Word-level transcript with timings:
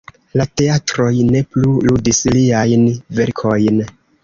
La 0.39 0.45
teatroj 0.61 1.09
ne 1.35 1.43
plu 1.51 1.75
ludis 1.89 2.23
liajn 2.37 2.89
verkojn. 3.21 3.81